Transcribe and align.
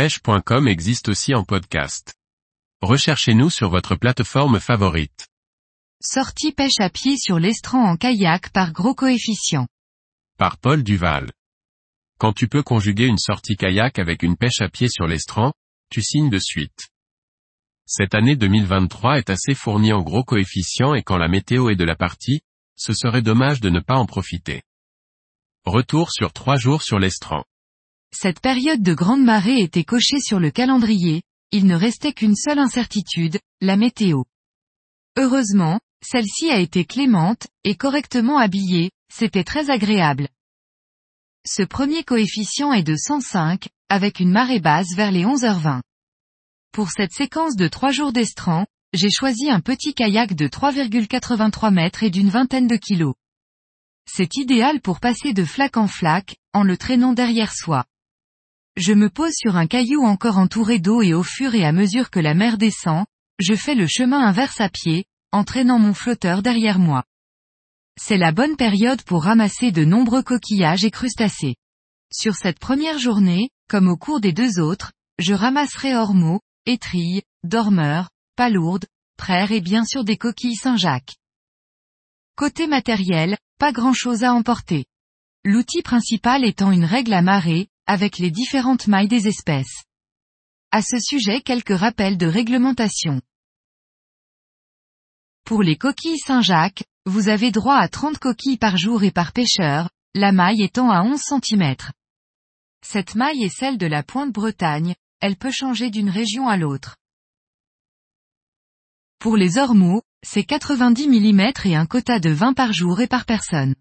pêche.com 0.00 0.66
existe 0.66 1.10
aussi 1.10 1.34
en 1.34 1.44
podcast. 1.44 2.14
Recherchez-nous 2.80 3.50
sur 3.50 3.68
votre 3.68 3.96
plateforme 3.96 4.58
favorite. 4.58 5.28
Sortie 6.00 6.52
pêche 6.52 6.80
à 6.80 6.88
pied 6.88 7.18
sur 7.18 7.38
l'estran 7.38 7.84
en 7.84 7.98
kayak 7.98 8.50
par 8.50 8.72
gros 8.72 8.94
coefficient. 8.94 9.68
Par 10.38 10.56
Paul 10.56 10.82
Duval. 10.82 11.30
Quand 12.18 12.32
tu 12.32 12.48
peux 12.48 12.62
conjuguer 12.62 13.04
une 13.08 13.18
sortie 13.18 13.56
kayak 13.56 13.98
avec 13.98 14.22
une 14.22 14.38
pêche 14.38 14.62
à 14.62 14.70
pied 14.70 14.88
sur 14.88 15.06
l'estran, 15.06 15.52
tu 15.90 16.00
signes 16.00 16.30
de 16.30 16.38
suite. 16.38 16.88
Cette 17.84 18.14
année 18.14 18.36
2023 18.36 19.18
est 19.18 19.28
assez 19.28 19.52
fournie 19.52 19.92
en 19.92 20.00
gros 20.00 20.24
coefficient 20.24 20.94
et 20.94 21.02
quand 21.02 21.18
la 21.18 21.28
météo 21.28 21.68
est 21.68 21.76
de 21.76 21.84
la 21.84 21.94
partie, 21.94 22.40
ce 22.74 22.94
serait 22.94 23.20
dommage 23.20 23.60
de 23.60 23.68
ne 23.68 23.80
pas 23.80 23.96
en 23.96 24.06
profiter. 24.06 24.62
Retour 25.66 26.10
sur 26.10 26.32
trois 26.32 26.56
jours 26.56 26.80
sur 26.80 26.98
l'estran. 26.98 27.44
Cette 28.12 28.40
période 28.40 28.82
de 28.82 28.94
grande 28.94 29.24
marée 29.24 29.60
était 29.60 29.84
cochée 29.84 30.20
sur 30.20 30.40
le 30.40 30.50
calendrier, 30.50 31.22
il 31.52 31.66
ne 31.66 31.76
restait 31.76 32.12
qu'une 32.12 32.36
seule 32.36 32.58
incertitude, 32.58 33.38
la 33.60 33.76
météo. 33.76 34.24
Heureusement, 35.16 35.80
celle-ci 36.02 36.50
a 36.50 36.58
été 36.58 36.84
clémente, 36.84 37.46
et 37.64 37.76
correctement 37.76 38.38
habillée, 38.38 38.90
c'était 39.12 39.44
très 39.44 39.70
agréable. 39.70 40.28
Ce 41.46 41.62
premier 41.62 42.04
coefficient 42.04 42.72
est 42.72 42.82
de 42.82 42.96
105, 42.96 43.68
avec 43.88 44.20
une 44.20 44.30
marée 44.30 44.60
basse 44.60 44.94
vers 44.94 45.10
les 45.10 45.24
11h20. 45.24 45.80
Pour 46.72 46.90
cette 46.90 47.12
séquence 47.12 47.56
de 47.56 47.68
trois 47.68 47.90
jours 47.90 48.12
d'estran, 48.12 48.66
j'ai 48.92 49.10
choisi 49.10 49.50
un 49.50 49.60
petit 49.60 49.94
kayak 49.94 50.34
de 50.34 50.48
3,83 50.48 51.72
mètres 51.72 52.02
et 52.02 52.10
d'une 52.10 52.28
vingtaine 52.28 52.66
de 52.66 52.76
kilos. 52.76 53.14
C'est 54.06 54.36
idéal 54.36 54.80
pour 54.80 55.00
passer 55.00 55.32
de 55.32 55.44
flaque 55.44 55.76
en 55.76 55.86
flaque, 55.86 56.36
en 56.52 56.62
le 56.62 56.76
traînant 56.76 57.12
derrière 57.12 57.52
soi. 57.52 57.84
Je 58.76 58.92
me 58.92 59.10
pose 59.10 59.34
sur 59.34 59.56
un 59.56 59.66
caillou 59.66 60.04
encore 60.04 60.38
entouré 60.38 60.78
d'eau 60.78 61.02
et 61.02 61.12
au 61.12 61.22
fur 61.22 61.54
et 61.54 61.64
à 61.64 61.72
mesure 61.72 62.10
que 62.10 62.20
la 62.20 62.34
mer 62.34 62.56
descend, 62.56 63.04
je 63.38 63.54
fais 63.54 63.74
le 63.74 63.86
chemin 63.86 64.20
inverse 64.20 64.60
à 64.60 64.68
pied, 64.68 65.04
en 65.32 65.44
traînant 65.44 65.78
mon 65.78 65.94
flotteur 65.94 66.42
derrière 66.42 66.78
moi. 66.78 67.04
C'est 67.98 68.16
la 68.16 68.32
bonne 68.32 68.56
période 68.56 69.02
pour 69.02 69.24
ramasser 69.24 69.72
de 69.72 69.84
nombreux 69.84 70.22
coquillages 70.22 70.84
et 70.84 70.90
crustacés. 70.90 71.56
Sur 72.12 72.34
cette 72.34 72.58
première 72.58 72.98
journée, 72.98 73.50
comme 73.68 73.88
au 73.88 73.96
cours 73.96 74.20
des 74.20 74.32
deux 74.32 74.58
autres, 74.58 74.92
je 75.18 75.34
ramasserai 75.34 75.94
ormeaux, 75.94 76.40
étrilles, 76.66 77.22
dormeurs, 77.44 78.10
palourdes, 78.36 78.86
praires 79.16 79.52
et 79.52 79.60
bien 79.60 79.84
sûr 79.84 80.04
des 80.04 80.16
coquilles 80.16 80.56
Saint-Jacques. 80.56 81.16
Côté 82.36 82.66
matériel, 82.66 83.36
pas 83.58 83.72
grand 83.72 83.92
chose 83.92 84.24
à 84.24 84.32
emporter. 84.32 84.86
L'outil 85.44 85.82
principal 85.82 86.44
étant 86.44 86.72
une 86.72 86.84
règle 86.84 87.12
à 87.12 87.22
marée, 87.22 87.68
avec 87.90 88.18
les 88.18 88.30
différentes 88.30 88.86
mailles 88.86 89.08
des 89.08 89.26
espèces. 89.26 89.82
À 90.70 90.80
ce 90.80 91.00
sujet 91.00 91.40
quelques 91.40 91.76
rappels 91.76 92.16
de 92.16 92.26
réglementation. 92.28 93.20
Pour 95.44 95.64
les 95.64 95.76
coquilles 95.76 96.20
Saint-Jacques, 96.20 96.84
vous 97.04 97.28
avez 97.28 97.50
droit 97.50 97.74
à 97.74 97.88
30 97.88 98.18
coquilles 98.18 98.58
par 98.58 98.76
jour 98.76 99.02
et 99.02 99.10
par 99.10 99.32
pêcheur, 99.32 99.90
la 100.14 100.30
maille 100.30 100.62
étant 100.62 100.88
à 100.88 101.02
11 101.02 101.20
cm. 101.20 101.74
Cette 102.86 103.16
maille 103.16 103.42
est 103.42 103.52
celle 103.52 103.76
de 103.76 103.88
la 103.88 104.04
pointe 104.04 104.30
Bretagne, 104.30 104.94
elle 105.18 105.34
peut 105.34 105.50
changer 105.50 105.90
d'une 105.90 106.10
région 106.10 106.46
à 106.46 106.56
l'autre. 106.56 106.96
Pour 109.18 109.36
les 109.36 109.58
ormeaux, 109.58 110.02
c'est 110.22 110.44
90 110.44 111.08
mm 111.08 111.40
et 111.64 111.74
un 111.74 111.86
quota 111.86 112.20
de 112.20 112.30
20 112.30 112.52
par 112.54 112.72
jour 112.72 113.00
et 113.00 113.08
par 113.08 113.24
personne. 113.24 113.74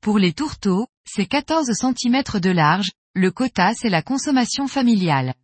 Pour 0.00 0.20
les 0.20 0.32
tourteaux, 0.32 0.86
c'est 1.08 1.26
14 1.26 1.70
cm 1.72 2.22
de 2.40 2.50
large, 2.50 2.90
le 3.14 3.30
quota 3.30 3.72
c'est 3.74 3.88
la 3.88 4.02
consommation 4.02 4.68
familiale. 4.68 5.34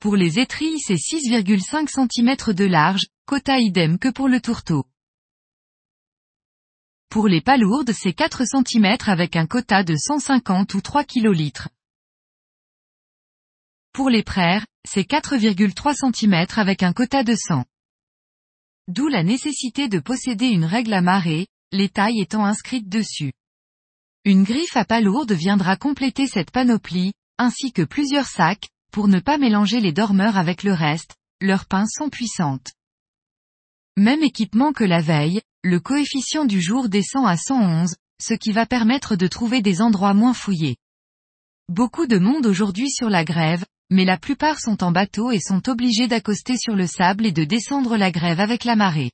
Pour 0.00 0.16
les 0.16 0.38
étrilles 0.38 0.80
c'est 0.80 0.94
6,5 0.94 1.88
cm 1.88 2.54
de 2.54 2.64
large, 2.64 3.06
quota 3.26 3.58
idem 3.58 3.98
que 3.98 4.08
pour 4.08 4.28
le 4.28 4.40
tourteau. 4.40 4.86
Pour 7.08 7.28
les 7.28 7.42
palourdes 7.42 7.92
c'est 7.92 8.14
4 8.14 8.44
cm 8.44 8.96
avec 9.06 9.36
un 9.36 9.46
quota 9.46 9.84
de 9.84 9.94
150 9.96 10.74
ou 10.74 10.80
3 10.80 11.04
kL. 11.04 11.52
Pour 13.92 14.08
les 14.08 14.22
praires, 14.22 14.66
c'est 14.88 15.06
4,3 15.06 15.94
cm 15.94 16.46
avec 16.56 16.82
un 16.82 16.94
quota 16.94 17.22
de 17.22 17.34
100. 17.34 17.64
D'où 18.88 19.08
la 19.08 19.22
nécessité 19.22 19.88
de 19.88 19.98
posséder 19.98 20.48
une 20.48 20.64
règle 20.64 20.94
à 20.94 21.02
marée, 21.02 21.46
les 21.70 21.90
tailles 21.90 22.20
étant 22.20 22.44
inscrites 22.44 22.88
dessus. 22.88 23.32
Une 24.24 24.44
griffe 24.44 24.76
à 24.76 24.84
palourde 24.84 25.32
viendra 25.32 25.76
compléter 25.76 26.28
cette 26.28 26.52
panoplie, 26.52 27.12
ainsi 27.38 27.72
que 27.72 27.82
plusieurs 27.82 28.28
sacs, 28.28 28.68
pour 28.92 29.08
ne 29.08 29.18
pas 29.18 29.36
mélanger 29.36 29.80
les 29.80 29.92
dormeurs 29.92 30.36
avec 30.36 30.62
le 30.62 30.72
reste, 30.72 31.16
leurs 31.40 31.66
pinces 31.66 31.94
sont 31.98 32.08
puissantes. 32.08 32.70
Même 33.96 34.22
équipement 34.22 34.72
que 34.72 34.84
la 34.84 35.00
veille, 35.00 35.40
le 35.64 35.80
coefficient 35.80 36.44
du 36.44 36.60
jour 36.60 36.88
descend 36.88 37.26
à 37.26 37.36
111, 37.36 37.96
ce 38.22 38.34
qui 38.34 38.52
va 38.52 38.64
permettre 38.64 39.16
de 39.16 39.26
trouver 39.26 39.60
des 39.60 39.82
endroits 39.82 40.14
moins 40.14 40.34
fouillés. 40.34 40.76
Beaucoup 41.68 42.06
de 42.06 42.18
monde 42.18 42.46
aujourd'hui 42.46 42.90
sur 42.90 43.10
la 43.10 43.24
grève, 43.24 43.64
mais 43.90 44.04
la 44.04 44.18
plupart 44.18 44.60
sont 44.60 44.84
en 44.84 44.92
bateau 44.92 45.32
et 45.32 45.40
sont 45.40 45.68
obligés 45.68 46.06
d'accoster 46.06 46.56
sur 46.56 46.76
le 46.76 46.86
sable 46.86 47.26
et 47.26 47.32
de 47.32 47.42
descendre 47.42 47.96
la 47.96 48.12
grève 48.12 48.38
avec 48.38 48.62
la 48.62 48.76
marée. 48.76 49.10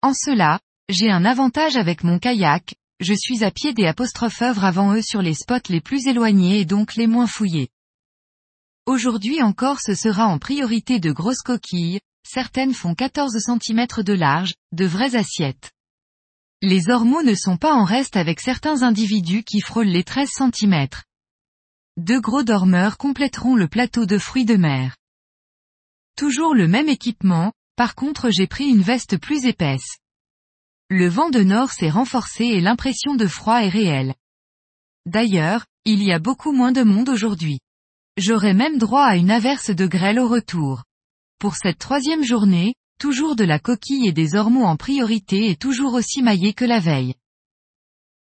En 0.00 0.14
cela, 0.14 0.60
j'ai 0.88 1.10
un 1.10 1.26
avantage 1.26 1.76
avec 1.76 2.04
mon 2.04 2.18
kayak, 2.18 2.74
je 3.00 3.14
suis 3.14 3.44
à 3.44 3.50
pied 3.50 3.72
des 3.72 3.86
apostrophes 3.86 4.42
avant 4.62 4.94
eux 4.94 5.02
sur 5.02 5.22
les 5.22 5.34
spots 5.34 5.68
les 5.68 5.80
plus 5.80 6.06
éloignés 6.06 6.60
et 6.60 6.64
donc 6.64 6.94
les 6.94 7.06
moins 7.06 7.26
fouillés. 7.26 7.70
Aujourd'hui 8.86 9.42
encore 9.42 9.80
ce 9.80 9.94
sera 9.94 10.26
en 10.26 10.38
priorité 10.38 11.00
de 11.00 11.10
grosses 11.10 11.42
coquilles, 11.42 12.00
certaines 12.26 12.74
font 12.74 12.94
14 12.94 13.36
cm 13.38 13.86
de 14.04 14.12
large, 14.12 14.54
de 14.72 14.84
vraies 14.84 15.16
assiettes. 15.16 15.72
Les 16.62 16.88
ormeaux 16.88 17.22
ne 17.22 17.34
sont 17.34 17.56
pas 17.56 17.74
en 17.74 17.84
reste 17.84 18.16
avec 18.16 18.40
certains 18.40 18.82
individus 18.82 19.42
qui 19.42 19.60
frôlent 19.60 19.86
les 19.86 20.04
13 20.04 20.28
cm. 20.30 20.88
Deux 21.96 22.20
gros 22.20 22.42
dormeurs 22.42 22.96
compléteront 22.96 23.54
le 23.54 23.68
plateau 23.68 24.06
de 24.06 24.18
fruits 24.18 24.44
de 24.44 24.56
mer. 24.56 24.96
Toujours 26.16 26.54
le 26.54 26.68
même 26.68 26.88
équipement, 26.88 27.52
par 27.76 27.94
contre 27.94 28.30
j'ai 28.30 28.46
pris 28.46 28.66
une 28.66 28.82
veste 28.82 29.18
plus 29.18 29.46
épaisse. 29.46 29.98
Le 30.90 31.08
vent 31.08 31.30
de 31.30 31.42
nord 31.42 31.70
s'est 31.70 31.88
renforcé 31.88 32.44
et 32.44 32.60
l'impression 32.60 33.14
de 33.14 33.26
froid 33.26 33.62
est 33.62 33.70
réelle. 33.70 34.14
D'ailleurs, 35.06 35.64
il 35.86 36.02
y 36.02 36.12
a 36.12 36.18
beaucoup 36.18 36.52
moins 36.52 36.72
de 36.72 36.82
monde 36.82 37.08
aujourd'hui. 37.08 37.58
J'aurai 38.18 38.52
même 38.52 38.78
droit 38.78 39.04
à 39.04 39.16
une 39.16 39.30
averse 39.30 39.70
de 39.70 39.86
grêle 39.86 40.18
au 40.18 40.28
retour. 40.28 40.84
Pour 41.38 41.56
cette 41.56 41.78
troisième 41.78 42.22
journée, 42.22 42.74
toujours 42.98 43.34
de 43.34 43.44
la 43.44 43.58
coquille 43.58 44.06
et 44.06 44.12
des 44.12 44.34
ormeaux 44.34 44.64
en 44.64 44.76
priorité 44.76 45.50
et 45.50 45.56
toujours 45.56 45.94
aussi 45.94 46.22
maillés 46.22 46.54
que 46.54 46.64
la 46.64 46.80
veille. 46.80 47.14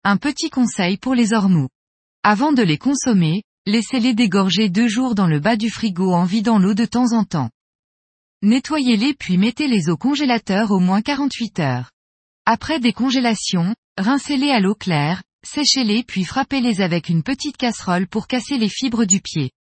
Un 0.02 0.16
petit 0.16 0.50
conseil 0.50 0.96
pour 0.96 1.14
les 1.14 1.32
ormeaux. 1.32 1.68
Avant 2.22 2.52
de 2.52 2.62
les 2.62 2.78
consommer, 2.78 3.42
laissez-les 3.66 4.14
dégorger 4.14 4.68
deux 4.68 4.88
jours 4.88 5.14
dans 5.14 5.26
le 5.26 5.38
bas 5.38 5.56
du 5.56 5.70
frigo 5.70 6.12
en 6.12 6.24
vidant 6.24 6.58
l'eau 6.58 6.74
de 6.74 6.84
temps 6.84 7.12
en 7.12 7.24
temps. 7.24 7.50
Nettoyez-les 8.42 9.14
puis 9.14 9.38
mettez-les 9.38 9.88
au 9.88 9.96
congélateur 9.96 10.72
au 10.72 10.80
moins 10.80 11.00
48 11.00 11.60
heures. 11.60 11.90
Après 12.52 12.80
décongélation, 12.80 13.76
rincez-les 13.96 14.50
à 14.50 14.58
l'eau 14.58 14.74
claire, 14.74 15.22
séchez-les 15.46 16.02
puis 16.02 16.24
frappez-les 16.24 16.80
avec 16.80 17.08
une 17.08 17.22
petite 17.22 17.56
casserole 17.56 18.08
pour 18.08 18.26
casser 18.26 18.58
les 18.58 18.68
fibres 18.68 19.04
du 19.04 19.20
pied. 19.20 19.52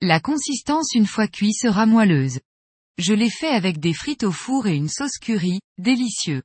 La 0.00 0.18
consistance 0.18 0.92
une 0.92 1.06
fois 1.06 1.28
cuit 1.28 1.52
sera 1.52 1.86
moelleuse. 1.86 2.40
Je 2.98 3.14
l'ai 3.14 3.30
fait 3.30 3.50
avec 3.50 3.78
des 3.78 3.92
frites 3.92 4.24
au 4.24 4.32
four 4.32 4.66
et 4.66 4.74
une 4.74 4.88
sauce 4.88 5.18
curry, 5.18 5.60
délicieux. 5.78 6.42